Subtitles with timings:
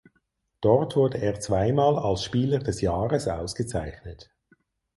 [0.61, 4.31] Dort wurde er zweimal als Spieler des Jahres ausgezeichnet.